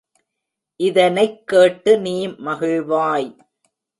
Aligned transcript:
இதனைக் 0.79 1.47
கேட்டு 1.47 1.99
நீ 1.99 2.27
மகிழ்வாய். 2.27 3.37